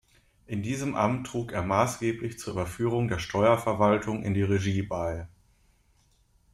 [0.47, 5.27] In diesem Amt trug er maßgeblich zur Überführung der Steuerverwaltung in die Regie bei.